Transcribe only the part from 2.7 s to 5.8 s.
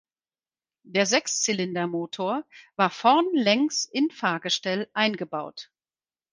war vorn längs in Fahrgestell eingebaut.